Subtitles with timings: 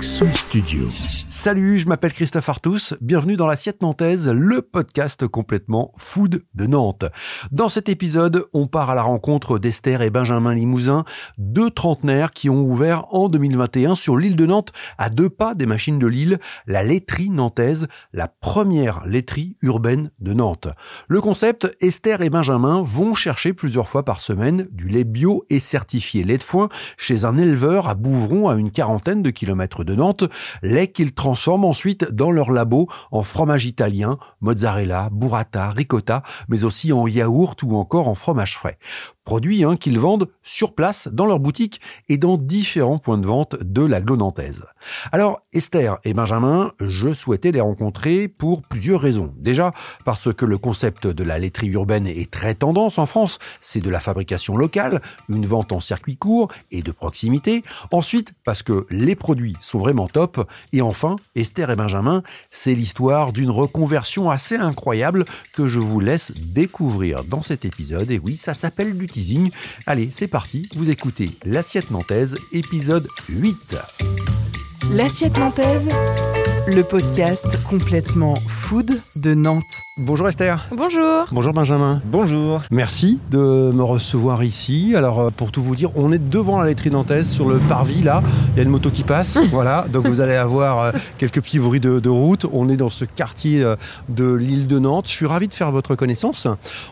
[0.00, 0.86] Studio.
[1.28, 7.06] Salut, je m'appelle Christophe Artus, bienvenue dans l'Assiette Nantaise, le podcast complètement food de Nantes.
[7.50, 11.04] Dans cet épisode, on part à la rencontre d'Esther et Benjamin Limousin,
[11.36, 15.66] deux trentenaires qui ont ouvert en 2021 sur l'île de Nantes, à deux pas des
[15.66, 16.38] machines de l'île,
[16.68, 20.68] la laiterie nantaise, la première laiterie urbaine de Nantes.
[21.08, 25.58] Le concept, Esther et Benjamin vont chercher plusieurs fois par semaine du lait bio et
[25.58, 29.94] certifié lait de foin chez un éleveur à Bouvron à une quarantaine de kilomètres de
[29.94, 30.24] Nantes,
[30.62, 36.92] lait qu'ils transforment ensuite dans leur labo en fromage italien, mozzarella, burrata, ricotta, mais aussi
[36.92, 38.78] en yaourt ou encore en fromage frais.
[39.26, 43.56] Produits hein, qu'ils vendent sur place dans leur boutique et dans différents points de vente
[43.60, 44.64] de la nantaise.
[45.10, 49.34] Alors Esther et Benjamin, je souhaitais les rencontrer pour plusieurs raisons.
[49.36, 49.72] Déjà
[50.04, 53.90] parce que le concept de la laiterie urbaine est très tendance en France, c'est de
[53.90, 57.62] la fabrication locale, une vente en circuit court et de proximité.
[57.90, 60.48] Ensuite parce que les produits sont vraiment top.
[60.72, 66.32] Et enfin, Esther et Benjamin, c'est l'histoire d'une reconversion assez incroyable que je vous laisse
[66.36, 68.10] découvrir dans cet épisode.
[68.10, 69.06] Et oui, ça s'appelle du
[69.86, 73.78] Allez, c'est parti, vous écoutez L'Assiette Nantaise, épisode 8.
[74.92, 75.88] L'Assiette Nantaise,
[76.68, 79.82] le podcast complètement food de Nantes.
[79.98, 80.68] Bonjour Esther.
[80.76, 81.26] Bonjour.
[81.30, 82.02] Bonjour Benjamin.
[82.04, 82.60] Bonjour.
[82.70, 83.38] Merci de
[83.72, 84.94] me recevoir ici.
[84.96, 88.02] Alors euh, pour tout vous dire, on est devant la laiterie nantaise sur le parvis
[88.02, 88.22] là.
[88.52, 89.38] Il y a une moto qui passe.
[89.50, 89.86] voilà.
[89.90, 92.46] Donc vous allez avoir euh, quelques petits bruits de, route.
[92.52, 93.76] On est dans ce quartier euh,
[94.08, 95.06] de l'île de Nantes.
[95.06, 96.46] Je suis ravi de faire votre connaissance.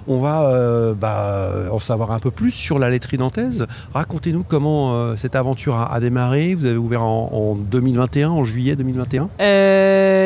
[0.06, 3.66] On va bah, en savoir un peu plus sur la laiterie nantaise.
[3.92, 6.54] Racontez-nous comment cette aventure a, démarré.
[6.54, 9.28] Vous avez ouvert en, en 2021, en juillet 2021.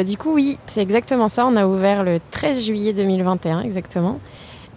[0.05, 1.47] Du coup oui, c'est exactement ça.
[1.47, 4.20] On a ouvert le 13 juillet 2021 exactement.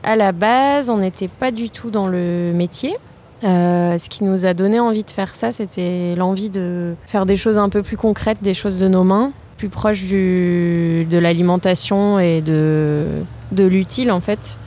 [0.04, 2.96] À la base, on n'était pas du tout dans le métier.
[3.44, 7.36] Euh, ce qui nous a donné envie de faire ça, c'était l'envie de faire des
[7.36, 12.42] choses un peu plus concrètes, des choses de nos mains, plus proches de l'alimentation et
[12.42, 14.58] de, l'utile en fait.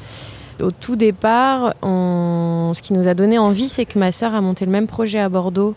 [0.60, 4.64] Au tout départ, ce qui nous a donné envie, c'est que ma sœur a monté
[4.64, 5.74] le même projet à Bordeaux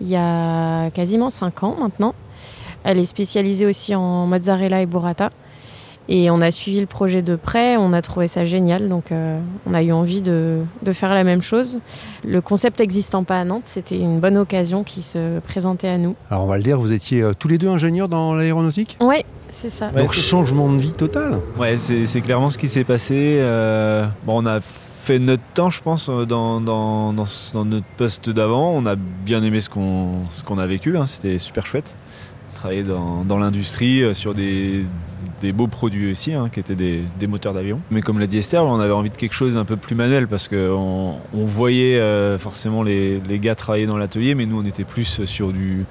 [0.00, 2.14] il y a quasiment 5 ans maintenant.
[2.84, 5.30] Elle est spécialisée aussi en mozzarella et burrata.
[6.12, 9.38] Et on a suivi le projet de près, on a trouvé ça génial, donc euh,
[9.64, 11.78] on a eu envie de, de, faire la même chose.
[12.24, 16.16] Le concept n'existant pas à Nantes, c'était une bonne occasion qui se présentait à nous.
[16.28, 18.96] Alors on va le dire, vous étiez euh, tous les deux ingénieurs dans l'aéronautique?
[19.00, 19.90] Oui, c'est ça.
[19.90, 23.36] donc changement de vie total Ouais, c'est clairement ce qui s'est passé.
[23.38, 28.72] Euh, bon, on a fait notre temps, je pense, dans, dans, dans, notre poste d'avant.
[28.72, 31.06] On a bien aimé ce qu'on qu'on a vécu, hein.
[31.06, 31.94] c'était super chouette.
[32.60, 34.84] Travailler dans, l'industrie sur des
[35.52, 37.80] beaux produits aussi, hein, qui étaient des, moteurs d'avion.
[37.90, 40.28] Mais comme l'a dit Esther, on avait envie de quelque chose d'un peu plus manuel
[40.28, 44.84] parce qu'on on voyait euh, forcément les, gars travailler dans l'atelier, mais nous on était
[44.84, 45.86] plus sur du,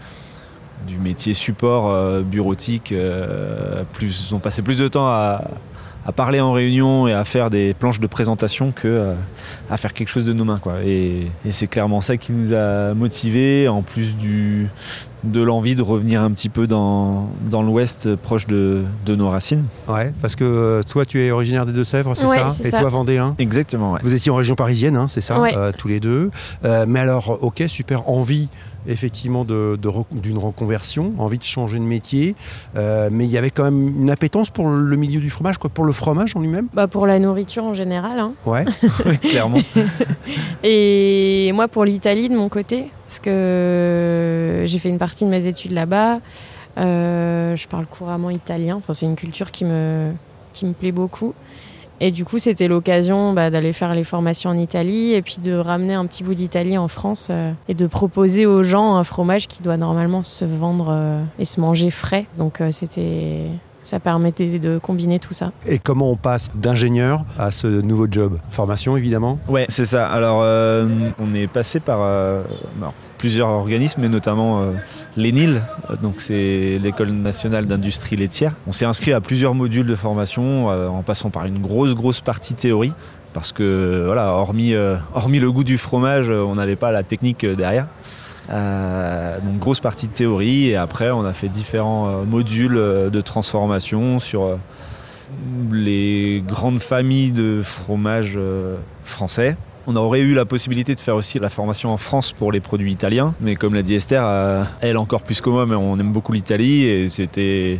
[1.01, 2.91] métier support euh, bureautique.
[2.91, 5.41] Euh, plus, on passait plus de temps à,
[6.11, 9.13] parler en réunion et à faire des planches de présentation que
[9.69, 10.59] à faire quelque chose de nos mains.
[10.59, 10.83] Quoi.
[10.85, 14.69] Et, et c'est clairement ça qui nous a motivés, en plus du,
[15.23, 19.65] de l'envie de revenir un petit peu dans, dans l'ouest proche de, de, nos racines.
[19.87, 23.35] Ouais, parce que euh, toi tu es originaire des Deux-Sèvres, c'est ça Et toi vendéen
[23.37, 23.99] Exactement, ouais.
[24.03, 26.31] Vous étiez en région parisienne, hein, c'est ça, euh, tous les deux.
[26.65, 28.49] Euh, mais alors, ok, super, envie
[28.87, 32.35] effectivement d'une de, reconversion, envie de changer de métier,
[32.75, 35.85] mais il y avait quand même une appétence pour le milieu du fromage, quoi, pour
[35.85, 36.67] le fromage en lui-même?
[36.73, 38.19] Bah Pour la nourriture en général.
[38.19, 38.33] Hein.
[38.45, 38.65] Ouais,
[39.21, 39.59] clairement.
[40.63, 45.45] Et moi pour l'Italie de mon côté, parce que j'ai fait une partie de mes
[45.45, 46.19] études là-bas.
[46.77, 48.75] Euh, je parle couramment italien.
[48.77, 50.11] Enfin, c'est une culture qui me,
[50.53, 51.33] qui me plaît beaucoup.
[51.99, 55.53] Et du coup, c'était l'occasion bah, d'aller faire les formations en Italie et puis de
[55.53, 59.47] ramener un petit bout d'Italie en France euh, et de proposer aux gens un fromage
[59.47, 62.25] qui doit normalement se vendre euh, et se manger frais.
[62.37, 63.49] Donc, c'était
[63.89, 65.51] ça permettait de combiner tout ça.
[65.67, 68.37] Et comment on passe d'ingénieur à ce nouveau job?
[68.51, 69.39] Formation évidemment?
[69.47, 70.07] Ouais, c'est ça.
[70.07, 70.87] Alors euh,
[71.19, 72.43] on est passé par euh,
[73.19, 74.71] plusieurs organismes, mais notamment euh,
[75.15, 75.61] l'ENIL,
[76.01, 78.53] donc c'est l'école nationale d'industrie laitière.
[78.65, 82.55] On s'est inscrit à plusieurs modules de formation en passant par une grosse grosse partie
[82.55, 82.93] théorie
[83.33, 84.73] parce que voilà, hormis,
[85.13, 87.85] hormis le goût du fromage, on n'avait pas la technique derrière.
[88.49, 93.09] Euh, donc grosse partie de théorie et après on a fait différents euh, modules euh,
[93.11, 94.57] de transformation sur
[95.71, 98.39] les grandes familles de fromages
[99.03, 99.55] français.
[99.87, 102.91] On aurait eu la possibilité de faire aussi la formation en France pour les produits
[102.91, 106.33] italiens, mais comme l'a dit Esther, elle encore plus que moi, mais on aime beaucoup
[106.33, 107.79] l'Italie et c'était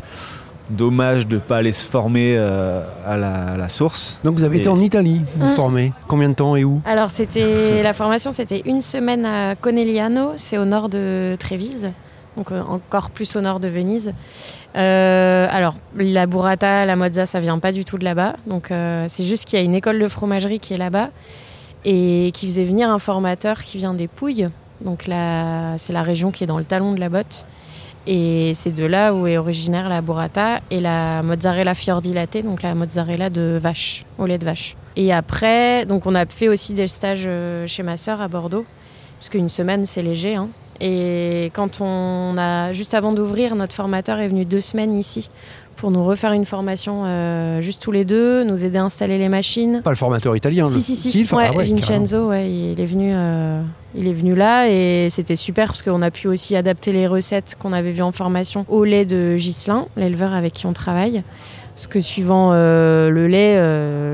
[0.70, 4.20] dommage de ne pas aller se former euh, à, la, source.
[4.24, 5.52] Donc vous avez été en Italie, vous mmh.
[5.52, 5.94] former.
[6.08, 6.82] Combien de temps et où?
[6.86, 11.92] Alors c'était la formation, c'était une semaine à Conegliano, c'est au nord de Trévise.
[12.38, 14.14] donc euh, encore plus au nord de Venise.
[14.76, 18.36] Euh, alors, la burrata, la mozza, ça vient pas du tout de là-bas.
[18.46, 21.10] Donc, euh, c'est juste qu'il y a une école de fromagerie qui est là-bas
[21.86, 24.50] et qui faisait venir un formateur qui vient des Pouilles.
[24.82, 27.46] Donc, là, c'est la région qui est dans le talon de la botte.
[28.08, 32.64] Et c'est de là où est originaire la burrata et la mozzarella fiordi latte, donc
[32.64, 34.76] la mozzarella de vache, au lait de vache.
[34.96, 38.66] Et après, donc on a fait aussi des stages euh, chez ma sœur à Bordeaux,
[39.20, 40.36] parce qu'une semaine c'est léger.
[40.36, 40.48] hein.
[40.82, 45.30] Et quand on a, juste avant d'ouvrir, notre formateur est venu deux semaines ici
[45.80, 49.30] pour nous refaire une formation euh, juste tous les deux, nous aider à installer les
[49.30, 49.82] machines.
[49.82, 50.66] Pas le formateur italien.
[50.66, 50.82] Si, le...
[50.82, 51.20] si, si.
[51.22, 51.64] le for- Ouais, ah ouais.
[51.64, 53.62] Vincenzo, ouais, il est venu, euh,
[53.96, 57.56] il est venu là et c'était super parce qu'on a pu aussi adapter les recettes
[57.58, 61.24] qu'on avait vues en formation au lait de Ghislain, l'éleveur avec qui on travaille.
[61.76, 63.56] Parce que suivant euh, le lait,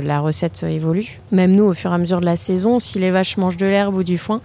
[0.05, 1.19] la recette évolue.
[1.31, 3.65] Même nous, au fur et à mesure de la saison, si les vaches mangent de
[3.65, 4.41] l'herbe ou du foin,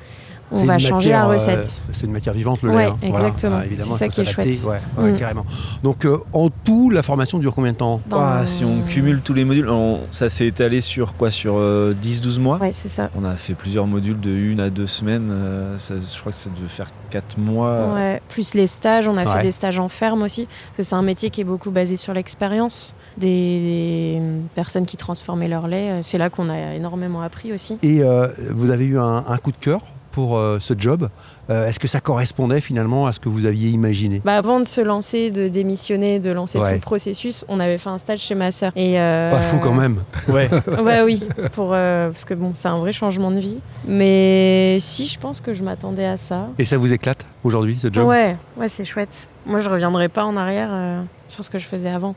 [0.53, 1.83] on va changer matière, la euh, recette.
[1.93, 2.91] c'est une matière vivante, le Ouais, lait.
[2.91, 2.97] hein.
[3.03, 3.29] Voilà.
[3.29, 3.57] exactement.
[3.61, 4.47] Ah, évidemment, C'est ça qui est chouette.
[4.65, 5.17] Ouais, ouais, Mm.
[5.17, 5.45] carrément.
[5.83, 9.21] Donc, euh, en tout, la formation dure combien de temps Ben, Ah, si on cumule
[9.23, 11.31] tous les modules, on- ça s'est étalé sur quoi?
[11.31, 12.59] Sur euh, 10-12 mois?
[12.59, 13.11] Ouais, c'est ça.
[13.21, 15.29] On a fait plusieurs modules de une à deux semaines.
[15.31, 17.95] euh, ça- je crois que ça devait faire 4 mois.
[17.95, 19.33] Ouais, plus les stages, on a Ouais.
[19.37, 21.97] fait des stages en ferme aussi, parce que c'est un métier qui est beaucoup basé
[21.97, 24.23] sur l'expérience des, des
[24.55, 26.01] personnes qui transformaient leur lait.
[26.03, 27.79] C'est là qu'on a énormément appris aussi.
[27.83, 29.81] Et euh, vous avez eu un, un coup de cœur?
[30.13, 31.09] Pour euh, ce job.
[31.51, 34.21] Euh, Est-ce que ça correspondait finalement à ce que vous aviez imaginé?
[34.25, 36.69] Bah, avant de se lancer, de démissionner, de lancer Ouais.
[36.69, 38.73] tout le processus, on avait fait un stage chez ma sœur.
[38.77, 39.99] Et euh, Pas fou quand même.
[40.29, 40.49] Ouais.
[40.83, 41.23] Ouais, oui,
[41.53, 43.61] pour, euh, parce que bon, c'est un vrai changement de vie.
[43.87, 46.49] Mais si, je pense que je m'attendais à ça.
[46.59, 48.07] Et ça vous éclate aujourd'hui, ce job?
[48.07, 49.29] Ouais, ouais, c'est chouette.
[49.47, 52.15] Moi, je reviendrai pas en arrière euh, sur ce que je faisais avant.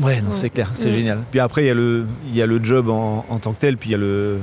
[0.00, 0.34] Ouais, non, Ouais.
[0.36, 0.94] c'est clair, c'est Mm.
[0.94, 1.18] génial.
[1.30, 3.58] Puis après, il y, a le- il y a le job en, en tant que
[3.58, 4.38] tel, puis il y a le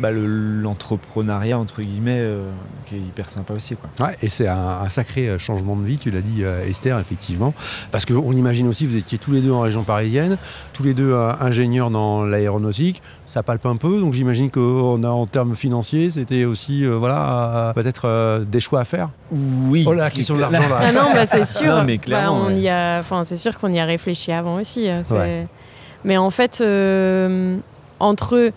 [0.00, 2.50] bah, le- l'entrepreneuriat, entre guillemets, euh,
[2.86, 3.76] qui est hyper sympa aussi.
[3.76, 4.06] Quoi.
[4.06, 6.98] Ouais, et c'est un, un sacré euh, changement de vie, tu l'as dit euh, Esther,
[6.98, 7.54] effectivement.
[7.90, 10.38] Parce qu'on imagine aussi, vous étiez tous les deux en région parisienne,
[10.72, 15.26] tous les deux euh, ingénieurs dans l'aéronautique, ça palpe un peu, donc j'imagine qu'en en
[15.26, 19.10] termes financiers, c'était aussi, euh, voilà, euh, peut-être euh, des choix à faire.
[19.30, 19.84] Oui.
[19.86, 20.78] Oh là, la question de l'argent là.
[20.80, 21.74] Ah non, bah, c'est sûr.
[21.76, 22.60] Non, mais Bah, on ouais.
[22.60, 24.88] y a, enfin, c'est sûr qu'on y a réfléchi avant aussi.
[24.88, 25.46] hein, Ouais.
[26.04, 27.58] Mais en fait, euh,
[28.00, 28.50] entre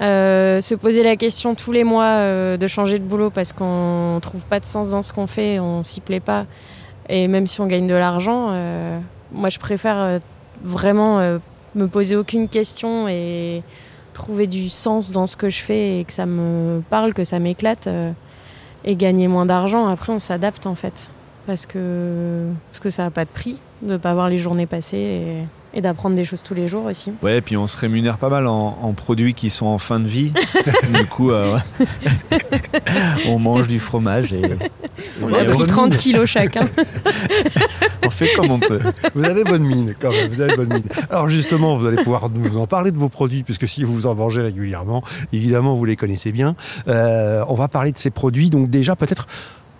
[0.00, 4.18] euh, se poser la question tous les mois euh, de changer de boulot parce qu'on
[4.22, 6.46] trouve pas de sens dans ce qu'on fait, on s'y plaît pas,
[7.08, 8.98] et même si on gagne de l'argent, euh,
[9.32, 10.20] moi je préfère
[10.62, 11.18] vraiment
[11.74, 13.62] me poser aucune question et
[14.14, 17.38] trouver du sens dans ce que je fais et que ça me parle, que ça
[17.38, 17.88] m'éclate
[18.84, 19.86] et gagner moins d'argent.
[19.86, 21.10] Après, on s'adapte en fait
[21.46, 24.66] parce que, parce que ça n'a pas de prix de ne pas voir les journées
[24.66, 27.12] passer et d'apprendre des choses tous les jours aussi.
[27.22, 30.00] Ouais, et puis on se rémunère pas mal en, en produits qui sont en fin
[30.00, 30.30] de vie.
[30.94, 31.56] du coup, euh,
[33.26, 34.42] on mange du fromage et,
[35.22, 35.96] On a pris bonne 30 mine.
[35.98, 36.64] kilos chacun.
[38.06, 38.80] on fait comme on peut.
[39.14, 40.28] Vous avez bonne mine, quand même.
[40.28, 40.88] Vous avez bonne mine.
[41.08, 44.14] Alors justement, vous allez pouvoir nous en parler de vos produits, puisque si vous en
[44.14, 46.56] mangez régulièrement, évidemment, vous les connaissez bien.
[46.88, 48.50] Euh, on va parler de ces produits.
[48.50, 49.26] Donc déjà, peut-être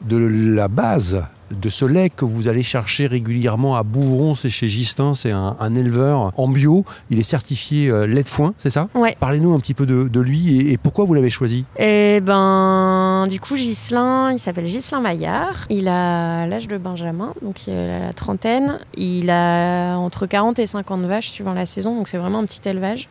[0.02, 4.69] de la base de ce lait que vous allez chercher régulièrement à Bouvron, c'est chez
[4.69, 6.85] Gistin, c'est un, un éleveur en bio.
[7.11, 8.88] Il est certifié euh, lait de foin, c'est ça?
[8.94, 9.17] Ouais.
[9.20, 11.64] Parlez-nous un petit peu de, de lui et, et pourquoi vous l'avez choisi?
[11.79, 15.67] Et ben, du coup, Ghislain, il s'appelle Ghislain Maillard.
[15.70, 18.79] Il a l'âge de Benjamin, donc il a la trentaine.
[18.96, 22.69] Il a entre 40 et 50 vaches suivant la saison, donc c'est vraiment un petit
[22.69, 23.08] élevage.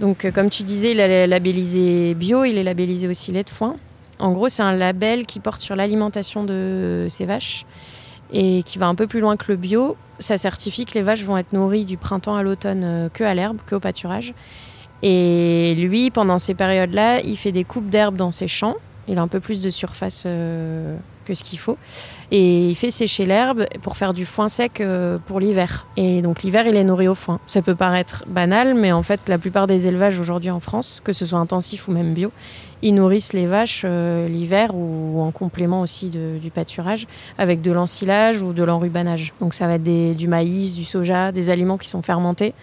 [0.00, 3.50] Donc, euh, comme tu disais, il est labellisé bio, il est labellisé aussi lait de
[3.50, 3.76] foin.
[4.18, 7.66] En gros, c'est un label qui porte sur l'alimentation de ces vaches
[8.32, 9.96] et qui va un peu plus loin que le bio.
[10.18, 13.34] Ça certifie que les vaches vont être nourries du printemps à l'automne euh, que à
[13.34, 14.34] l'herbe, que au pâturage.
[15.02, 18.74] Et lui, pendant ces périodes-là, il fait des coupes d'herbe dans ses champs.
[19.06, 21.78] Il a un peu plus de surface euh, que ce qu'il faut.
[22.30, 25.86] Et il fait sécher l'herbe pour faire du foin sec euh, pour l'hiver.
[25.96, 27.38] Et donc l'hiver, il est nourri au foin.
[27.46, 31.12] Ça peut paraître banal, mais en fait, la plupart des élevages aujourd'hui en France, que
[31.12, 32.32] ce soit intensif ou même bio,
[32.82, 37.06] ils nourrissent les vaches euh, l'hiver ou en complément aussi du pâturage
[37.36, 39.32] avec de l'ensilage ou de l'enrubanage.
[39.40, 42.54] Donc ça va être du maïs, du soja, des aliments qui sont fermentés.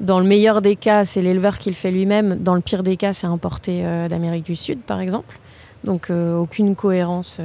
[0.00, 2.36] Dans le meilleur des cas, c'est l'éleveur qui le fait lui-même.
[2.36, 5.38] Dans le pire des cas, c'est importé euh, d'Amérique du Sud, par exemple.
[5.82, 7.40] Donc euh, aucune cohérence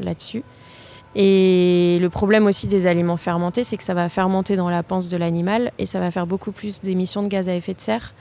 [0.00, 0.42] là-dessus.
[1.14, 5.08] Et le problème aussi des aliments fermentés, c'est que ça va fermenter dans la panse
[5.08, 8.14] de l'animal et ça va faire beaucoup plus d'émissions de gaz à effet de serre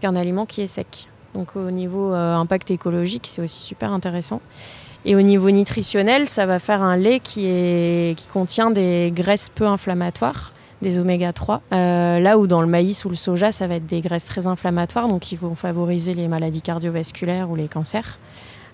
[0.00, 1.08] qu'un aliment qui est sec.
[1.34, 4.40] Donc au niveau euh, impact écologique, c'est aussi super intéressant.
[5.04, 10.54] Et au niveau nutritionnel, ça va faire un lait qui, contient des graisses peu inflammatoires,
[10.80, 11.60] des oméga 3.
[11.72, 14.46] Euh, là où dans le maïs ou le soja, ça va être des graisses très
[14.46, 18.18] inflammatoires, donc qui vont favoriser les maladies cardiovasculaires ou les cancers.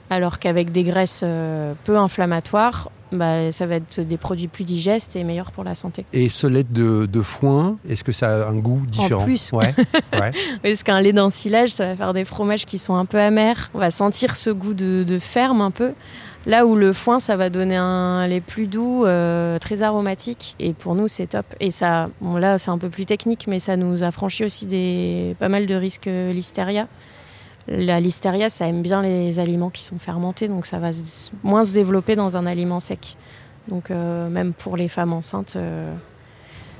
[0.08, 5.16] Alors qu'avec des graisses euh, peu inflammatoires, bah, ça va être des produits plus digestes
[5.16, 6.04] et meilleurs pour la santé.
[6.12, 9.50] Et ce lait de, de foin, est-ce que ça a un goût différent En plus,
[9.52, 9.74] ouais.
[10.12, 10.32] ouais.
[10.62, 13.70] Parce qu'un lait d'ensilage, ça va faire des fromages qui sont un peu amers.
[13.74, 15.92] On va sentir ce goût de, de ferme un peu.
[16.46, 20.56] Là où le foin, ça va donner un lait plus doux, euh, très aromatique.
[20.58, 21.44] Et pour nous, c'est top.
[21.60, 24.66] Et ça, bon, là, c'est un peu plus technique, mais ça nous a franchi aussi
[24.66, 26.88] des, pas mal de risques euh, listeria.
[27.70, 30.90] La listeria, ça aime bien les aliments qui sont fermentés, donc ça va
[31.44, 33.16] moins se développer dans un aliment sec.
[33.68, 35.94] Donc euh, même pour les femmes enceintes, euh,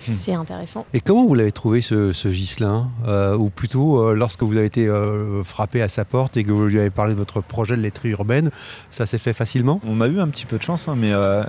[0.09, 0.13] Hmm.
[0.13, 0.87] c'est intéressant.
[0.95, 4.65] Et comment vous l'avez trouvé ce, ce Ghislain Euh, Ou plutôt, euh, lorsque vous avez
[4.65, 7.77] été euh, frappé à sa porte et que vous lui avez parlé de votre projet
[7.77, 8.51] de laiterie urbaine,
[8.89, 9.79] ça s'est fait facilement?
[9.87, 11.43] On a eu un petit peu de chance, hein, mais euh,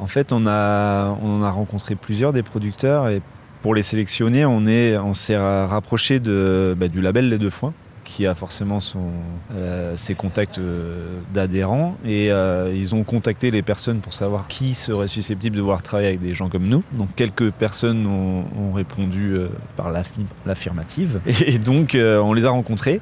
[0.00, 3.22] en fait, on a, on a rencontré plusieurs des producteurs et
[3.62, 7.50] pour les sélectionner, on est, on s'est ra- rapproché de, bah, du label Les Deux
[7.50, 8.78] Foins qui a forcément
[9.54, 14.74] euh, ses contacts euh, d'adhérents et euh, ils ont contacté les personnes pour savoir qui
[14.74, 16.82] serait susceptible de vouloir travailler avec des gens comme nous.
[16.92, 19.36] Donc quelques personnes ont, répondu
[19.76, 23.00] par l'affi- l'affirmative et, donc on les a rencontrés.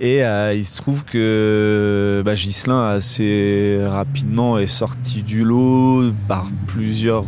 [0.00, 7.24] Et il se trouve que bah, Ghislain assez rapidement est sorti du lot par plusieurs,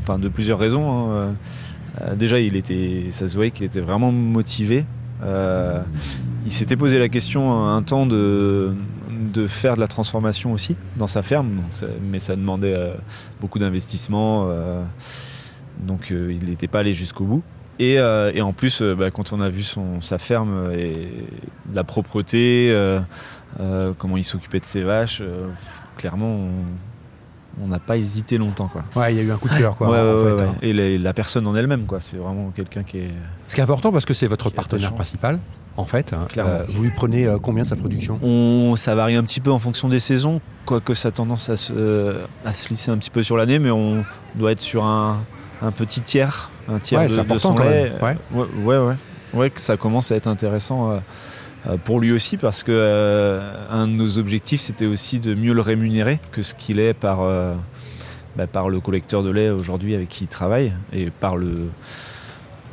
[0.00, 1.12] enfin de plusieurs raisons.
[1.12, 1.34] hein.
[2.16, 4.86] Déjà, il était, ça se voyait qu'il était vraiment motivé.
[5.22, 5.80] Euh,
[6.44, 8.74] il s'était posé la question un temps de,
[9.10, 11.62] de faire de la transformation aussi dans sa ferme,
[12.02, 12.94] mais ça demandait euh,
[13.40, 14.46] beaucoup d'investissement.
[14.48, 14.82] euh,
[15.80, 17.42] donc il n'était pas allé jusqu'au bout.
[17.78, 19.64] Et, en plus, bah, quand on a vu
[20.00, 20.94] sa ferme et
[21.74, 22.72] la propreté,
[23.98, 25.22] comment il s'occupait de ses vaches,
[25.96, 26.50] clairement,
[27.62, 28.68] on n'a pas hésité longtemps.
[28.68, 28.84] Quoi.
[28.96, 29.90] Ouais, il y a eu un coup de cœur, quoi.
[29.90, 30.54] Ouais, en ouais, fait, ouais, hein.
[30.62, 31.98] Et la, la personne en elle-même, quoi.
[32.00, 33.10] C'est vraiment quelqu'un qui est.
[33.48, 35.38] Ce qui est important parce que c'est votre partenaire principal,
[35.76, 36.12] en fait.
[36.12, 36.26] hein.
[36.28, 36.52] Clairement.
[36.52, 38.18] Euh, vous lui prenez euh, combien de sa production?
[38.22, 41.56] On, ça varie un petit peu en fonction des saisons, quoique ça a tendance à
[41.56, 44.04] se, euh, à se lisser un petit peu sur l'année, mais on
[44.34, 45.22] doit être sur un,
[45.60, 47.92] un petit tiers, un tiers Ouais, de, c'est de important son lait.
[48.00, 48.16] Ouais.
[48.32, 48.94] Ouais, ouais, ouais.
[49.34, 51.00] Ouais, que ça commence à être intéressant
[51.84, 55.60] pour lui aussi, parce que euh, un de nos objectifs, c'était aussi de mieux le
[55.60, 57.54] rémunérer que ce qu'il est par, euh,
[58.36, 61.68] bah, par le collecteur de lait aujourd'hui avec qui il travaille, et par le,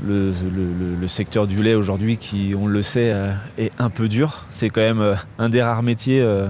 [0.05, 4.45] le, secteur du lait aujourd'hui qui, on le sait, euh, est un peu dur.
[4.49, 6.47] C'est quand même euh, un des rares métiers euh,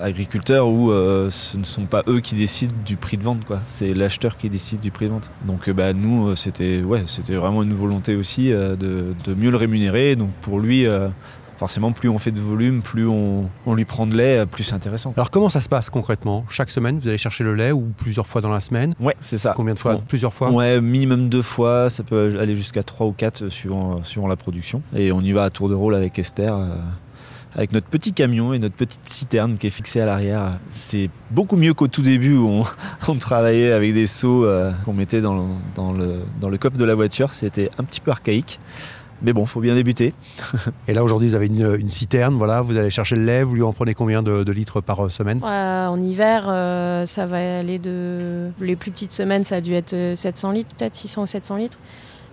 [0.00, 3.40] agriculteurs où euh, ce ne sont pas eux qui décident du prix de vente.
[3.66, 5.30] C'est l'acheteur qui décide du prix de vente.
[5.46, 9.34] Donc euh, bah, nous, euh, c'était ouais, c'était vraiment une volonté aussi euh, de, de
[9.34, 10.16] mieux le rémunérer.
[10.16, 11.08] Donc pour lui, euh,
[11.56, 14.64] forcément, plus on fait de volume, plus on, on lui prend de lait, euh, plus
[14.64, 15.12] c'est intéressant.
[15.16, 16.44] Alors, comment ça se passe concrètement?
[16.48, 18.94] Chaque semaine, vous allez chercher le lait ou plusieurs fois dans la semaine?
[19.00, 19.54] Ouais, c'est ça.
[19.56, 19.94] Combien de fois?
[19.94, 20.02] Bon.
[20.06, 20.50] Plusieurs fois?
[20.50, 24.26] Ouais, minimum deux fois, ça peut aller jusqu'à trois ou quatre euh, suivant, euh, suivant
[24.28, 24.82] la production.
[24.94, 26.68] Et on y va à tour de rôle avec Esther, euh,
[27.54, 30.58] avec notre petit camion et notre petite citerne qui est fixée à l'arrière.
[30.70, 32.64] C'est beaucoup mieux qu'au tout début où on,
[33.08, 35.44] on travaillait avec des seaux euh, qu'on mettait dans le,
[35.74, 37.32] dans, le, dans le coffre de la voiture.
[37.32, 38.60] C'était un petit peu archaïque.
[39.22, 40.14] Mais bon, faut bien débuter.
[40.88, 43.54] Et là, aujourd'hui, vous avez une, une citerne, voilà, vous allez chercher le lait, vous
[43.54, 45.40] lui en prenez combien de, de litres par euh, semaine?
[45.42, 48.50] Euh, en hiver, euh, ça va aller de.
[48.60, 51.56] Les plus petites semaines, ça a dû être euh, 700 litres, peut-être 600 ou 700
[51.56, 51.78] litres.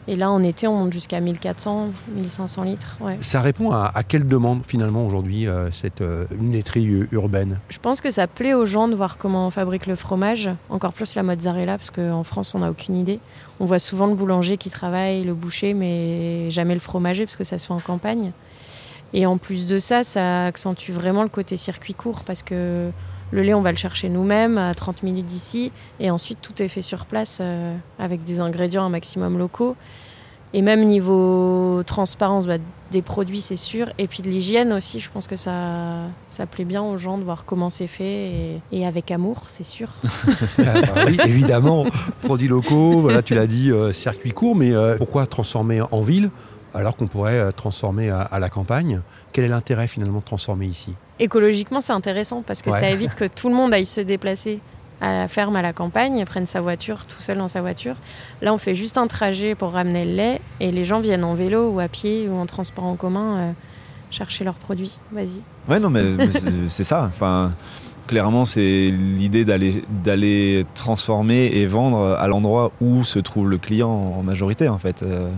[0.08, 2.98] Et là, en été, on monte jusqu'à 1400, 1500 litres.
[3.00, 3.18] Ouais.
[3.20, 7.60] Ça répond à, à quelle demande finalement aujourd'hui, euh, cette euh, laiterie urbaine?
[7.70, 10.94] Je pense que ça plaît aux gens de voir comment on fabrique le fromage, encore
[10.94, 13.20] plus la mozzarella, parce qu'en France, on n'a aucune idée.
[13.60, 17.46] On voit souvent le boulanger qui travaille, le boucher, mais jamais le fromager, parce que
[17.46, 18.32] ça se fait en campagne.
[19.14, 22.92] Et en plus de ça, ça accentue vraiment le côté circuit court, parce que
[23.34, 26.68] le lait, on va le chercher nous-mêmes à 30 minutes d'ici, et ensuite tout est
[26.68, 29.76] fait sur place euh, avec des ingrédients un maximum locaux.
[30.56, 32.58] Et même niveau transparence bah,
[32.92, 33.90] des produits, c'est sûr.
[33.98, 37.24] Et puis de l'hygiène aussi, je pense que ça, ça plaît bien aux gens de
[37.24, 39.90] voir comment c'est fait et, avec amour, c'est sûr.
[40.60, 41.86] Ah, bah Oui, évidemment,
[42.22, 46.30] produits locaux, voilà, tu l'as dit, euh, circuit court, mais euh, pourquoi transformer en ville?
[46.74, 49.02] Alors qu'on pourrait euh, transformer à, à la campagne
[49.32, 50.96] Quel est l'intérêt finalement de transformer ici?
[51.20, 52.80] Écologiquement, c'est intéressant parce que Ouais.
[52.80, 54.60] ça évite que tout le monde aille se déplacer
[55.02, 57.96] à la ferme, à la campagne, prenne sa voiture tout seul dans sa voiture.
[58.42, 61.34] Là, on fait juste un trajet pour ramener le lait et les gens viennent en
[61.34, 63.52] vélo ou à pied ou en transport en commun euh,
[64.12, 64.98] chercher leurs produits.
[65.12, 65.42] Vas-y.
[65.68, 67.10] Ouais, non, mais, c'est- c'est ça.
[67.14, 67.52] Enfin,
[68.08, 73.90] clairement, c'est l'idée d'aller d'aller transformer et vendre à l'endroit où se trouve le client
[73.90, 75.04] en majorité, en fait.
[75.04, 75.30] Euh,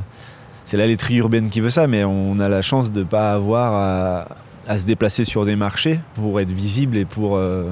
[0.65, 3.33] C'est la laiterie urbaine qui veut ça, mais on a la chance de ne pas
[3.33, 4.27] avoir à,
[4.67, 7.65] à se déplacer sur des marchés pour être visible et pour, euh,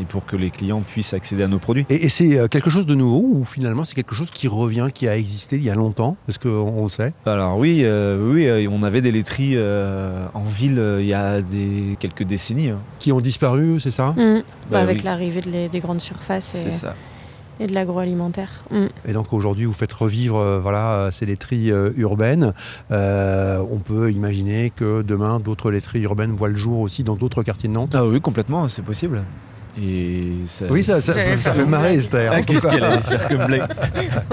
[0.00, 1.86] et pour que les clients puissent accéder à nos produits.
[1.88, 4.88] Et, et c'est euh, quelque chose de nouveau ou finalement c'est quelque chose qui revient,
[4.92, 6.16] qui a existé il y a longtemps?
[6.28, 7.12] Est-ce qu'on le sait?
[7.24, 11.14] Alors oui, euh, oui, euh, on avait des laiteries euh, en ville euh, il y
[11.14, 12.70] a des, quelques décennies.
[12.70, 12.78] hein.
[12.98, 14.08] Qui ont disparu, c'est ça?
[14.16, 14.42] Mm.
[14.72, 15.02] Bah avec oui.
[15.04, 16.96] l'arrivée de des grandes surfaces C'est ça.
[17.60, 18.64] Et de l'agroalimentaire.
[18.70, 18.86] Mm.
[19.06, 22.52] Et donc aujourd'hui, vous faites revivre euh, voilà, euh, ces laiteries euh, urbaines.
[22.90, 27.42] Euh, on peut imaginer que demain, d'autres laiteries urbaines voient le jour aussi dans d'autres
[27.42, 27.94] quartiers de Nantes?
[27.94, 29.22] Ah oui, complètement, c'est possible.
[29.76, 32.32] Et ça, Oui, ça, ça, ça, ça fait marrer, Esther.
[32.32, 33.66] Ah, Qu'est-ce qu'elle allait faire comme blague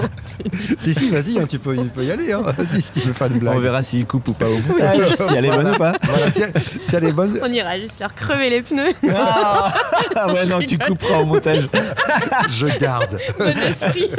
[0.78, 2.32] si, si, vas-y, hein, tu, peux, tu peux y aller.
[2.32, 2.42] Hein.
[2.56, 3.56] Vas-y, si tu veux faire une blague.
[3.56, 5.94] On verra s'il coupe ou pas au montage, si elle est bonne ou pas.
[6.04, 6.52] Voilà, si, elle,
[6.86, 8.92] si elle est bonne, On ira juste leur crever les pneus.
[9.12, 9.72] Ah,
[10.14, 11.68] Ah ouais, non, tu couperas au montage.
[12.48, 13.18] je garde.
[13.38, 14.10] Bon esprit.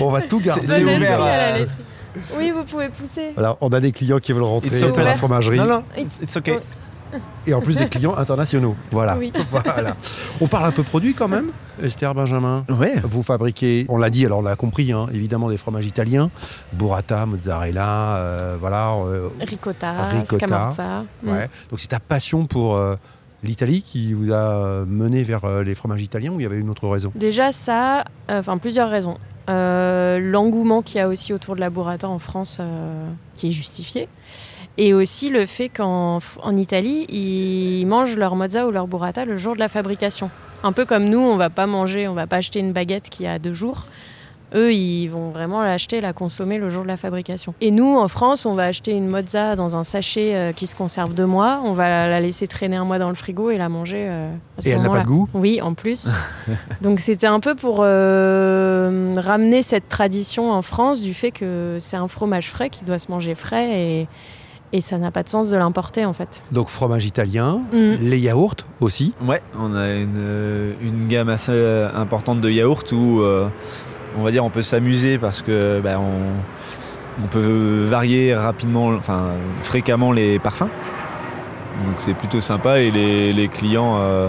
[0.00, 0.66] On va tout garder.
[0.66, 1.64] C'est- Bon ouvert à la.
[2.36, 3.32] Oui, vous pouvez pousser.
[3.36, 6.36] Alors, on a des clients qui veulent rentrer dans la fromagerie Non, non, It's- it's
[6.36, 6.58] okay.
[7.46, 8.76] Et en plus des clients internationaux.
[8.90, 9.16] Voilà.
[9.16, 9.32] Oui.
[9.50, 9.96] voilà.
[10.40, 11.50] On parle un peu produit quand même,
[11.82, 12.64] Esther Benjamin.
[12.68, 12.96] Ouais.
[13.02, 16.30] Vous fabriquez, on l'a dit, alors on l'a compris, hein, évidemment des fromages italiens,
[16.72, 18.94] burrata, mozzarella, euh, voilà.
[18.94, 20.36] euh, Ricotta, Ricotta.
[20.36, 21.04] scamorza.
[21.22, 21.32] Mm.
[21.70, 22.96] Donc c'est ta passion pour euh,
[23.42, 26.70] l'Italie qui vous a mené vers euh, les fromages italiens ou il y avait une
[26.70, 27.12] autre raison?
[27.14, 29.16] Déjà ça, euh, enfin plusieurs raisons.
[29.48, 33.52] Euh, L'engouement qu'il y a aussi autour de la burrata en France, euh, qui est
[33.52, 34.08] justifié.
[34.78, 39.36] Et aussi le fait qu'en en Italie, ils mangent leur mozza ou leur burrata le
[39.36, 40.30] jour de la fabrication.
[40.62, 43.26] Un peu comme nous, on va pas manger, on va pas acheter une baguette qui
[43.26, 43.86] a deux jours.
[44.54, 47.54] Eux, ils vont vraiment l'acheter, la consommer le jour de la fabrication.
[47.60, 50.74] Et nous, en France, on va acheter une mozza dans un sachet euh, qui se
[50.74, 51.60] conserve deux mois.
[51.64, 54.32] On va la, la laisser traîner un mois dans le frigo et la manger euh,
[54.56, 56.08] à ce Et elle n'a pas de goût Oui, en plus.
[56.82, 61.96] Donc c'était un peu pour euh, ramener cette tradition en France du fait que c'est
[61.96, 64.08] un fromage frais qui doit se manger frais et,
[64.72, 66.42] et ça n'a pas de sens de l'importer en fait.
[66.52, 67.94] Donc fromage italien, Mm.
[68.00, 69.14] les yaourts aussi.
[69.26, 73.48] Ouais, on a une, euh, une gamme assez euh, importante de yaourts où euh,
[74.18, 79.32] on va dire on peut s'amuser parce que bah, on, on peut varier rapidement, enfin
[79.62, 80.68] fréquemment les parfums.
[81.86, 84.28] Donc c'est plutôt sympa et les, les clients euh,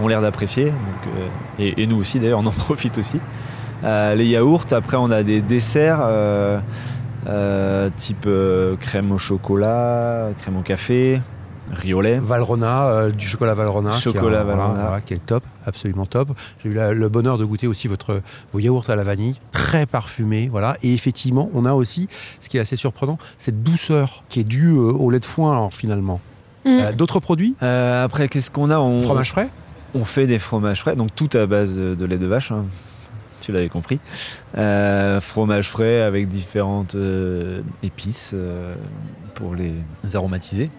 [0.00, 0.68] ont l'air d'apprécier.
[0.68, 3.20] Euh, et, et nous aussi d'ailleurs, on en profite aussi.
[3.82, 6.00] Euh, les yaourts, après on a des desserts
[7.96, 11.20] type euh, crème au chocolat, crème au café,
[11.72, 12.18] riz au lait.
[12.18, 13.90] Valrhona, euh, du chocolat Valrhona.
[13.92, 16.30] qui Chocolat voilà, voilà, qui est top, absolument top.
[16.62, 18.20] J'ai eu la- le bonheur de goûter aussi votre,
[18.52, 20.48] vos yaourts à la vanille, très parfumés.
[20.50, 20.76] Voilà.
[20.82, 22.08] Et effectivement, on a aussi,
[22.40, 25.52] ce qui est assez surprenant, cette douceur qui est due euh, au lait de foin
[25.52, 26.20] alors, finalement.
[26.64, 26.68] Mm.
[26.68, 27.54] Euh, D'autres produits?
[27.62, 28.78] Euh, après, qu'est-ce qu'on a?
[28.78, 29.48] On, Fromage frais?
[29.94, 32.52] on fait des fromages frais, donc tout à base de, de lait de vache.
[32.52, 32.64] hein.
[33.50, 33.98] Tu l'avais compris.
[34.56, 38.76] Euh, fromage frais avec différentes euh, épices euh,
[39.34, 39.74] pour les
[40.14, 40.70] aromatiser.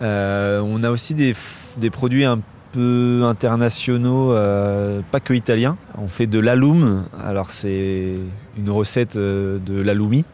[0.00, 1.34] On a aussi des,
[1.90, 2.38] produits un
[2.70, 4.32] peu internationaux,
[5.10, 5.76] pas que italiens.
[5.98, 7.04] On fait de l'aloum.
[7.20, 8.14] Alors c'est
[8.56, 10.24] une recette de l'aloumi,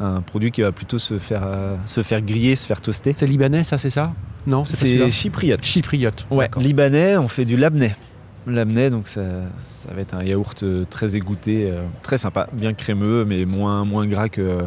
[0.00, 1.48] un produit qui va plutôt se faire,
[1.86, 3.14] se faire griller, se faire toaster.
[3.16, 4.12] C'est libanais, ça, c'est ça?
[4.46, 5.64] Non, c'est chypriote.
[5.64, 6.26] Chypriote.
[6.30, 7.96] Ouais, libanais, on fait du labneh.
[8.46, 9.22] Labneh, donc ça,
[9.64, 13.84] ça va être un yaourt euh, très égoutté, euh, très sympa, bien crémeux, mais moins,
[13.84, 14.60] moins gras que,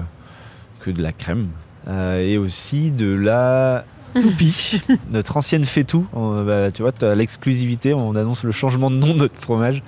[0.80, 1.50] que de la crème.
[1.88, 3.86] Euh, et aussi de la
[4.20, 6.06] toupie, notre ancienne faitout.
[6.14, 9.36] On- bah, tu vois, tu as l'exclusivité, on annonce le changement de nom de notre
[9.40, 9.82] fromage.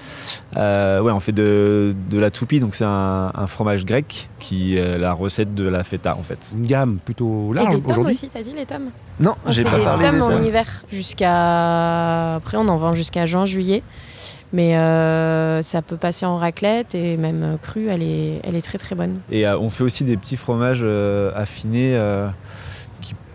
[0.57, 4.77] Euh, ouais, on fait de, de la toupie, donc c'est un, un fromage grec qui
[4.77, 6.53] est la recette de la feta en fait.
[6.57, 8.13] Une gamme plutôt Et large des tomes aujourd'hui.
[8.13, 8.89] aussi, t'as dit les tomes?
[9.19, 12.93] Non, On j'ai pas des parlé des tomes en hiver jusqu'à après on en vend
[12.93, 13.83] jusqu'à juin juillet.
[14.51, 18.63] Mais euh, ça peut passer en raclette et même euh, crue, elle est, elle est
[18.63, 19.19] très très bonne.
[19.29, 22.27] Et euh, on fait aussi des petits fromages euh, affinés euh,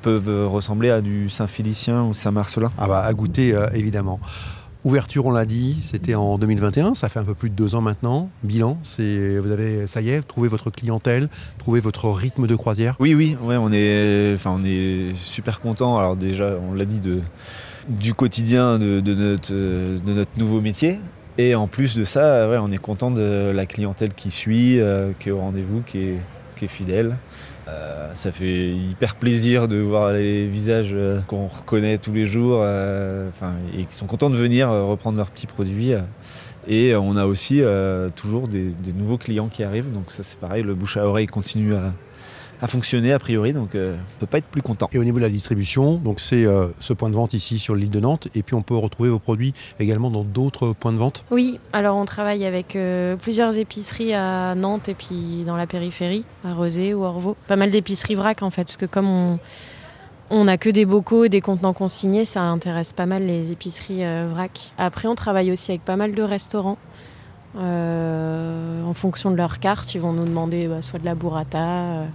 [0.05, 2.71] peuvent euh, ressembler à du Saint-Félicien ou Saint-Marcelin.
[2.79, 4.21] Ah bah, à goûter, euh, évidemment.
[4.85, 7.81] Ouverture, on l'a dit, c'était en 2021, ça fait un peu plus de deux ans
[7.81, 8.29] maintenant.
[8.43, 12.95] Bilan, c'est vous avez, ça y est, trouvé votre clientèle, trouvé votre rythme de croisière.
[13.01, 15.97] Oui, oui, ouais, on est, enfin, on est super content.
[15.97, 17.23] Alors déjà, on l'a dit de
[17.89, 21.01] du quotidien de, de notre euh, de notre nouveau métier.
[21.37, 25.13] Et en plus de ça, ouais, on est content de la clientèle qui suit, euh,
[25.19, 26.19] qui est au rendez-vous, qui est,
[26.57, 27.17] qui est fidèle.
[27.67, 32.59] Euh, ça fait hyper plaisir de voir les visages euh, qu'on reconnaît tous les jours
[32.61, 33.31] euh,
[33.77, 35.93] et qui sont contents de venir euh, reprendre leurs petits produits.
[36.67, 37.63] Et on a aussi
[38.17, 39.93] toujours des, des nouveaux clients qui arrivent.
[39.93, 41.93] Donc ça c'est pareil, le bouche à oreille continue à,
[42.65, 43.53] à fonctionner a priori.
[43.53, 44.89] Donc euh, on peut pas être plus content.
[44.93, 47.75] Et au niveau de la distribution, donc c'est euh, ce point de vente ici sur
[47.75, 50.97] l'île de Nantes, et puis on peut retrouver vos produits également dans d'autres points de
[50.97, 51.25] vente.
[51.31, 56.25] Oui, alors on travaille avec euh, plusieurs épiceries à Nantes et puis dans la périphérie,
[56.43, 57.37] à Rezé ou Orvaux.
[57.49, 59.39] Pas mal d'épiceries vrac en fait, parce que comme on,
[60.31, 64.27] On n'a que des bocaux, des contenants consignés, ça intéresse pas mal les épiceries euh,
[64.33, 64.73] vrac.
[64.79, 66.79] Après, on travaille aussi avec pas mal de restaurants.
[67.57, 71.59] Euh, en fonction de leur carte, ils vont nous demander bah, soit de la burrata,
[71.59, 72.07] euh,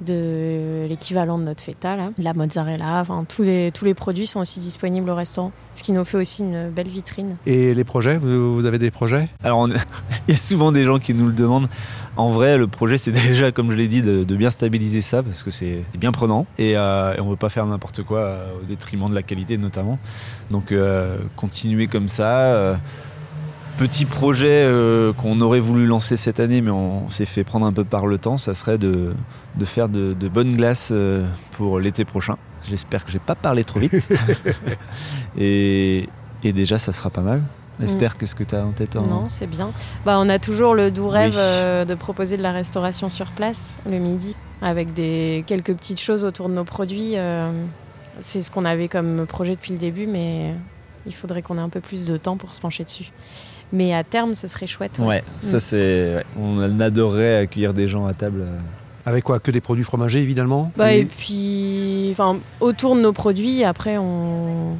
[0.00, 3.00] de l'équivalent de notre feta, là, de la mozzarella.
[3.00, 6.16] Enfin, tous les, tous les produits sont aussi disponibles au restaurant, ce qui nous fait
[6.18, 7.36] aussi une belle vitrine.
[7.46, 9.28] Et les projets, vous, vous avez des projets?
[9.44, 9.68] Alors, on-
[10.28, 11.68] il y a souvent des gens qui nous le demandent.
[12.16, 15.22] En vrai, le projet, c'est déjà, comme je l'ai dit, de, de bien stabiliser ça
[15.22, 18.52] parce que c'est bien prenant et, euh, et on veut pas faire n'importe quoi euh,
[18.62, 19.98] au détriment de la qualité, notamment.
[20.50, 22.76] Donc, euh, continuer comme ça.
[23.76, 27.72] Petit projet euh, qu'on aurait voulu lancer cette année, mais on s'est fait prendre un
[27.72, 29.14] peu par le temps, ça serait de,
[29.56, 32.36] de faire de, de bonnes glaces euh, pour l'été prochain.
[32.68, 34.12] J'espère que j'ai pas parlé trop vite.
[35.38, 36.08] et,
[36.44, 37.42] et déjà, ça sera pas mal.
[37.82, 39.06] Esther, qu'est-ce que tu as en tête en...
[39.06, 39.72] Non, c'est bien.
[40.04, 41.38] Bah, on a toujours le doux rêve Oui.
[41.40, 46.24] euh, de proposer de la restauration sur place le midi, avec des quelques petites choses
[46.26, 47.14] autour de nos produits.
[48.20, 50.54] c'est ce qu'on avait comme projet depuis le début, mais
[51.06, 53.10] il faudrait qu'on ait un peu plus de temps pour se pencher dessus.
[53.72, 54.98] Mais à terme, ce serait chouette.
[54.98, 55.06] ouais.
[55.06, 55.60] Ouais, ça Mm.
[55.60, 56.14] c'est.
[56.16, 56.24] ouais.
[56.38, 58.42] On adorerait accueillir des gens à table.
[58.42, 58.58] euh.
[59.06, 59.38] Avec quoi?
[59.38, 60.72] Que des produits fromagers, évidemment?
[60.76, 64.76] Bah, Et- et puis, enfin, autour de nos produits, après, on,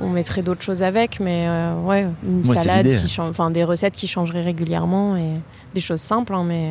[0.00, 3.50] on mettrait d'autres choses avec, mais euh, ouais, une Moi, c'est salade, qui change, enfin,
[3.50, 5.30] des recettes qui changeraient régulièrement et
[5.74, 6.70] des choses simples, hein, mais,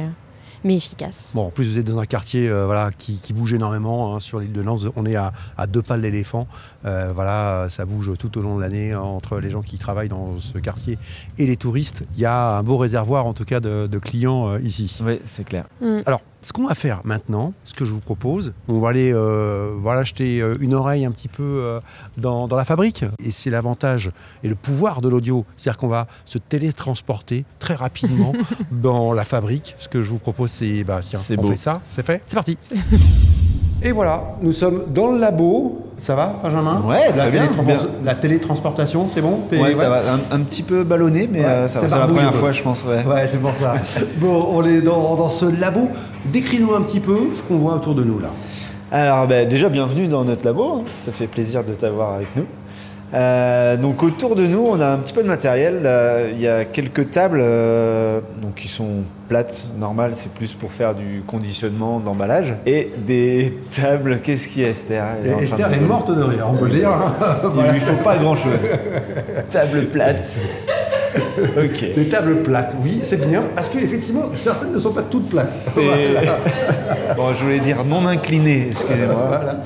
[0.63, 1.31] mais efficaces.
[1.33, 4.19] Bon, en plus, vous êtes dans un quartier euh, voilà, qui, qui bouge énormément hein,
[4.19, 4.81] sur l'île de Nantes.
[4.95, 6.47] On est à, à deux pas de l'éléphant.
[6.85, 10.09] Euh, voilà, ça bouge tout au long de l'année hein, entre les gens qui travaillent
[10.09, 10.97] dans ce quartier
[11.37, 12.03] et les touristes.
[12.15, 14.99] Il y a un beau réservoir, en tout cas, de, de clients euh, ici.
[15.03, 15.65] Oui, c'est clair.
[15.81, 15.99] Mm.
[16.05, 19.71] Alors, ce qu'on va faire maintenant, ce que je vous propose, on va aller euh,
[19.75, 21.79] voilà, jeter euh, une oreille un petit peu euh,
[22.17, 23.05] dans, dans la fabrique.
[23.19, 24.11] Et c'est l'avantage
[24.43, 25.45] et le pouvoir de l'audio.
[25.55, 28.33] C'est-à-dire qu'on va se télétransporter très rapidement
[28.71, 29.75] dans la fabrique.
[29.79, 31.49] Ce que je vous propose, c'est, bah, tiens, on beau.
[31.49, 32.57] fait ça, c'est fait, c'est parti.
[33.83, 35.77] Et voilà, nous sommes dans le labo.
[35.97, 37.43] Ça va, Benjamin Ouais, la, très bien,
[38.03, 39.97] la télétransportation, c'est bon T'es- Ouais, ça va
[40.31, 42.37] un, un petit peu ballonné, mais Ouais, euh, ça c'est va, c'est la première ouais.
[42.39, 42.85] fois, je pense.
[42.85, 43.03] Ouais.
[43.05, 43.75] Ouais, c'est pour ça.
[44.17, 45.89] bon, on est dans, dans ce labo.
[46.25, 48.29] Décris-nous un petit peu ce qu'on voit autour de nous là.
[48.91, 50.83] Alors, bah, déjà, bienvenue dans notre labo.
[50.87, 52.45] Ça fait plaisir de t'avoir avec nous.
[53.13, 55.81] Euh, donc, autour de nous, on a un petit peu de matériel.
[55.81, 60.11] Là, Il y a quelques tables euh, donc, qui sont plates, normales.
[60.13, 62.53] C'est plus pour faire du conditionnement, d'emballage.
[62.65, 64.19] Et des tables.
[64.21, 65.03] Qu'est-ce qu'il y a, Esther?
[65.23, 66.91] Elle est Esther de- est morte de rire, on peut le dire.
[67.65, 68.53] Il lui faut pas grand chose.
[69.51, 70.37] Table plate.
[71.57, 71.93] ok.
[71.95, 75.49] Des tables plates, oui, c'est bien, parce qu'effectivement, certaines ne sont pas toutes plates.
[75.49, 75.81] C'est-
[77.17, 79.25] bon, je voulais dire non incliné, excusez-moi.
[79.27, 79.57] Voilà.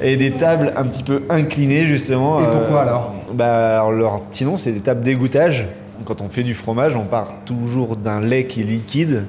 [0.00, 2.38] Et des tables un petit peu inclinées, justement.
[2.40, 3.14] Et pourquoi alors?
[3.32, 5.66] bah, alors, Leur petit nom, c'est des tables d'égouttage.
[6.04, 9.24] Quand on fait du fromage, on part toujours d'un lait qui est liquide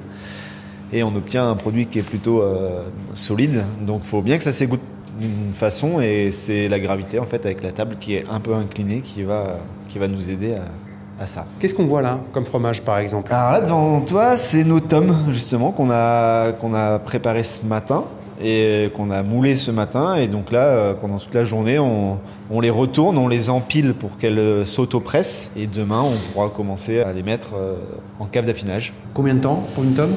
[0.92, 3.62] et on obtient un produit qui est plutôt euh, solide.
[3.80, 4.80] Donc, il faut bien que ça s'égoutte
[5.20, 8.54] d'une façon et c'est la gravité, en fait, avec la table qui est un peu
[8.54, 11.44] inclinée qui va, qui va nous aider à, à ça.
[11.58, 13.30] Qu'est-ce qu'on voit là, comme fromage par exemple?
[13.34, 18.04] Alors là devant toi, c'est nos tomes justement qu'on a qu'on a préparé ce matin
[18.42, 22.18] et qu'on a moulé ce matin et donc là euh, pendant toute la journée on,
[22.50, 27.00] on les retourne, on les empile pour qu'elles euh, s'autopressent et demain on pourra commencer
[27.00, 27.74] à les mettre euh,
[28.18, 28.92] en cave d'affinage.
[29.14, 30.14] Combien de temps pour une tome?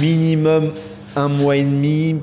[0.00, 0.72] Minimum
[1.16, 2.16] un mois et demi,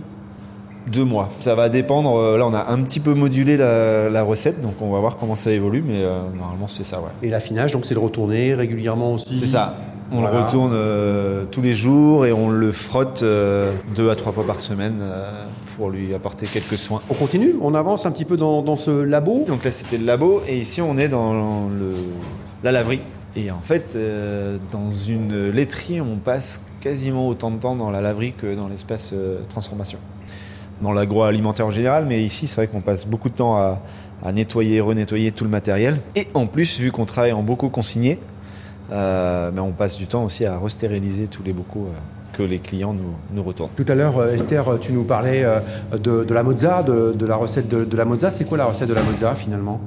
[0.88, 1.30] deux mois.
[1.40, 2.16] Ça va dépendre.
[2.16, 5.18] euh, Là on a un petit peu modulé la, la recette donc on va voir
[5.18, 7.28] comment ça évolue mais euh, normalement c'est ça ouais.
[7.28, 9.36] Et l'affinage, donc c'est le retourner régulièrement aussi?
[9.36, 9.76] C'est ça.
[10.16, 10.40] On Voilà.
[10.40, 14.46] le retourne euh, tous les jours et on le frotte euh, deux à trois fois
[14.46, 15.46] par semaine euh,
[15.76, 17.02] pour lui apporter quelques soins.
[17.10, 19.44] On continue, on avance un petit peu dans, dans ce labo.
[19.48, 21.34] Donc là c'était le labo et ici on est dans
[21.68, 21.94] le,
[22.64, 23.02] la laverie.
[23.36, 23.98] Et en fait,
[24.72, 29.16] dans une laiterie, on passe quasiment autant de temps dans la laverie que dans l'espace
[29.50, 29.98] transformation.
[30.84, 33.82] Dans l'agroalimentaire en général, mais ici c'est vrai qu'on passe beaucoup de temps à,
[34.24, 35.98] à nettoyer, renettoyer tout le matériel.
[36.16, 38.20] Et en plus, vu qu'on travaille en bocaux consignés,
[38.94, 41.98] euh, ben, on passe du temps aussi à restériliser tous les bocaux euh,
[42.38, 43.70] que les clients nous, nous retournent.
[43.76, 45.46] Tout à l'heure, euh, Esther, tu nous parlais
[45.92, 48.30] de, de la mozza, de, de la recette de, de la mozza.
[48.32, 49.80] C'est quoi la recette de la mozza finalement?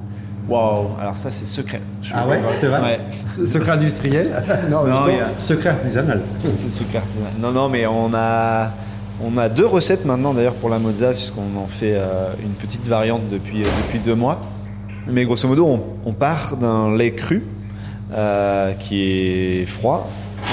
[0.47, 1.81] Waouh Alors ça c'est secret.
[2.01, 2.99] Je Ah ouais, c'est vrai Ouais.
[3.47, 4.29] Secret industriel
[4.71, 6.21] Non, Non, justement, a- secret artisanal.
[6.55, 7.31] C'est super artisanal.
[7.41, 8.71] Non, non, mais on a,
[9.21, 12.85] on a deux recettes maintenant d'ailleurs pour la mozza, puisqu'on en fait euh, une petite
[12.87, 14.39] variante depuis, euh, depuis deux mois.
[15.07, 17.43] Mais grosso modo, on, on part d'un lait cru
[18.13, 20.09] euh, qui est froid.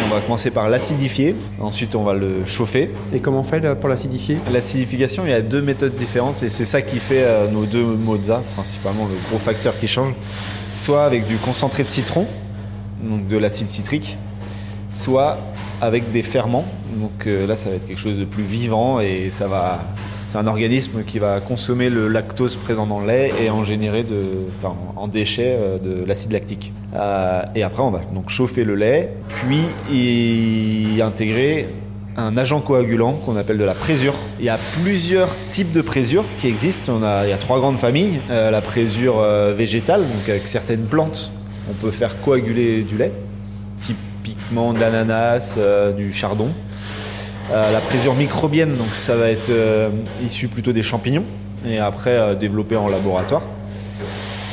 [0.07, 2.91] On va commencer par l'acidifier, ensuite on va le chauffer.
[3.13, 4.39] Et comment on fait là, pour l'acidifier?
[4.53, 7.85] L'acidification, il y a deux méthodes différentes et c'est ça qui fait euh, nos deux
[7.85, 10.15] mozza, principalement le gros facteur qui change.
[10.75, 12.27] Soit avec du concentré de citron,
[13.03, 14.17] donc de l'acide citrique,
[14.91, 15.39] soit
[15.81, 16.65] avec des ferments.
[16.97, 19.81] Donc euh, là, ça va être quelque chose de plus vivant et ça va,
[20.35, 24.05] C'est un organisme qui va consommer le lactose présent dans le lait et en générer
[24.97, 26.73] en déchets euh, de l'acide lactique.
[26.97, 29.61] Euh, et après, on va donc chauffer le lait, puis
[29.93, 31.69] y intégrer
[32.17, 34.15] un agent coagulant qu'on appelle de la présure.
[34.41, 36.95] Il y a plusieurs types de présure qui existent.
[36.99, 38.19] On a, il y a trois grandes familles.
[38.29, 39.21] Euh, la présure
[39.57, 41.33] végétale, donc avec certaines plantes,
[41.71, 43.13] on peut faire coaguler du lait,
[43.79, 45.57] typiquement de l'ananas,
[45.97, 46.49] du chardon.
[47.53, 49.91] Euh, la présure microbienne, donc ça va être euh,
[50.25, 51.25] issu plutôt des champignons
[51.67, 53.43] et après euh, développé en laboratoire.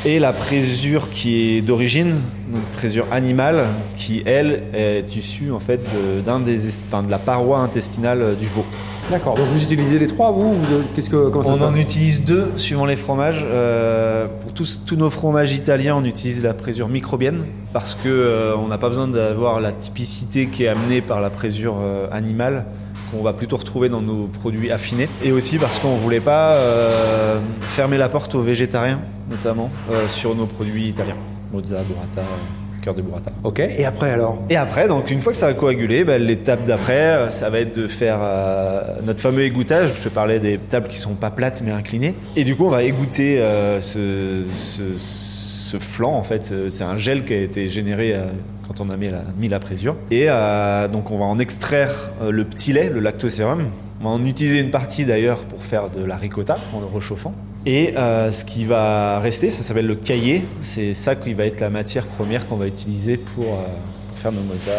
[0.03, 2.15] Et la présure qui est d'origine,
[2.51, 8.47] donc présure animale, qui elle est issue en fait des, de la paroi intestinale du
[8.47, 8.65] veau.
[9.11, 9.35] D'accord.
[9.35, 12.23] Donc vous utilisez les trois, vous vous- Qu'est-ce que comment ça On se en utilise
[12.23, 13.45] deux suivant les fromages.
[13.45, 18.55] Euh, pour tous, tous nos fromages italiens, on utilise la présure microbienne parce que euh,
[18.55, 22.65] on n'a pas besoin d'avoir la typicité qui est amenée par la présure euh, animale
[23.11, 25.09] qu'on va plutôt retrouver dans nos produits affinés.
[25.23, 30.33] Et aussi parce qu'on voulait pas euh, fermer la porte aux végétariens, notamment euh, sur
[30.35, 31.17] nos produits italiens.
[31.51, 33.31] Mozza, burrata, euh, cœur de burrata.
[33.43, 33.59] Ok.
[33.59, 34.39] Et après alors?
[34.49, 37.75] Et après, donc une fois que ça va coaguler, bah, l'étape d'après, ça va être
[37.75, 39.91] de faire euh, notre fameux égouttage.
[39.97, 42.15] Je te parlais des tables qui sont pas plates mais inclinées.
[42.35, 46.11] Et du coup, on va égoutter euh, ce, ce, ce flan.
[46.11, 48.25] En fait, c'est un gel qui a été généré euh,
[48.67, 49.95] quand on a mis la, mis la présure.
[50.09, 53.65] Et euh, donc, on va en extraire euh, le petit lait, le lactosérum.
[54.01, 57.33] On va en utiliser une partie d'ailleurs pour faire de la ricotta en le réchauffant.
[57.65, 60.43] Et euh, ce qui va rester, ça s'appelle le caillé.
[60.61, 63.67] C'est ça qui va être la matière première qu'on va utiliser pour euh,
[64.15, 64.71] faire nos mozza,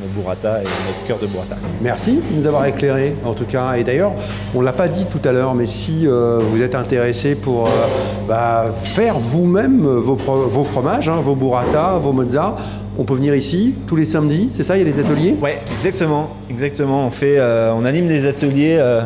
[0.00, 1.56] nos burrata et notre cœur de burrata.
[1.82, 3.74] Merci de nous avoir éclairé en tout cas.
[3.74, 4.12] Et d'ailleurs,
[4.54, 7.70] on l'a pas dit tout à l'heure, mais si euh, vous êtes intéressé pour euh,
[8.28, 12.56] bah, faire vous-même vos, pro- vos fromages, hein, vos burrata, vos mozza,
[12.96, 14.48] on peut venir ici tous les samedis.
[14.50, 15.34] C'est ça Il y a des ateliers?
[15.42, 17.06] Ouais, exactement, exactement.
[17.06, 19.00] On fait, euh, on anime des ateliers euh,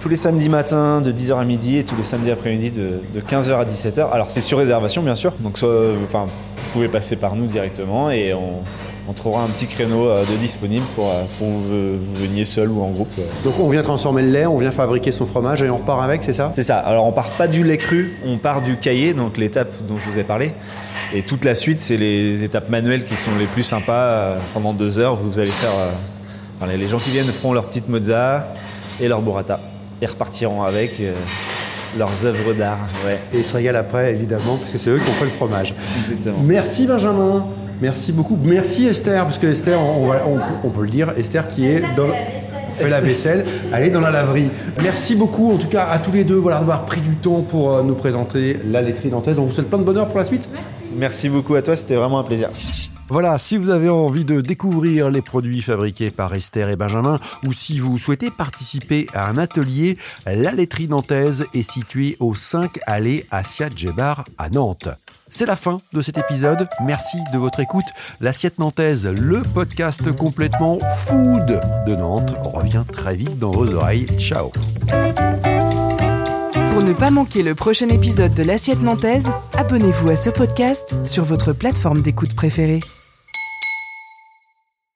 [0.00, 3.20] tous les samedis matins de 10h à midi et tous les samedis après-midi de, de
[3.20, 4.10] 15h à 17h.
[4.12, 7.46] Alors c'est sur réservation bien sûr, donc soit, euh, enfin vous pouvez passer par nous
[7.46, 8.62] directement et on,
[9.08, 12.44] on trouvera un petit créneau euh, de disponible pour, euh, pour que vous, vous veniez
[12.44, 13.12] seul ou en groupe.
[13.18, 13.22] euh.
[13.44, 16.24] Donc on vient transformer le lait, on vient fabriquer son fromage et on repart avec,
[16.24, 16.50] c'est ça?
[16.54, 16.78] C'est ça.
[16.78, 20.10] Alors on part pas du lait cru, on part du cahier, donc l'étape dont je
[20.10, 20.52] vous ai parlé.
[21.14, 23.92] Et toute la suite, c'est les étapes manuelles qui sont les plus sympas.
[23.92, 25.70] Euh, Pendant deux heures, vous allez faire.
[25.78, 25.90] euh,
[26.60, 28.48] enfin, les- gens qui viennent feront leur petite mozza
[29.00, 29.60] et leur burrata
[30.00, 31.12] et repartiront avec euh,
[31.98, 32.78] leurs œuvres d'art.
[33.04, 35.30] Ouais, Et ils se régalent après, évidemment, parce que c'est eux qui ont fait le
[35.30, 35.74] fromage.
[36.04, 36.38] exactement.
[36.42, 37.44] Merci Benjamin.
[37.80, 38.38] Merci beaucoup.
[38.42, 41.66] Merci Esther, parce que Esther, on, va- on peut- on peut le dire, Esther qui
[41.66, 42.08] est dans
[42.74, 44.50] fait la vaisselle, elle est dans la laverie.
[44.82, 47.72] Merci beaucoup en tout cas à tous les deux voilà, d'avoir pris du temps pour
[47.72, 49.38] euh, nous présenter la laiterie nantaise.
[49.38, 50.48] On vous souhaite plein de bonheur pour la suite.
[50.96, 52.50] Merci beaucoup à toi, c'était vraiment un plaisir.
[53.10, 57.52] Voilà, si vous avez envie de découvrir les produits fabriqués par Esther et Benjamin, ou
[57.52, 63.26] si vous souhaitez participer à un atelier, la laiterie nantaise est située au 5 allée
[63.30, 64.88] Asia Djebar à Nantes.
[65.36, 66.68] C'est la fin de cet épisode.
[66.84, 67.84] Merci de votre écoute.
[68.20, 74.06] L'assiette nantaise, le podcast complètement food de Nantes, revient très vite dans vos oreilles.
[74.16, 74.52] Ciao.
[76.70, 81.24] Pour ne pas manquer le prochain épisode de l'Assiette Nantaise, abonnez-vous à ce podcast sur
[81.24, 82.78] votre plateforme d'écoute préférée.